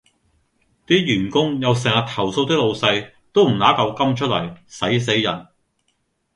[0.87, 5.45] 啲員工又成日投訴啲老細：都唔挪舊金出嚟，駛死人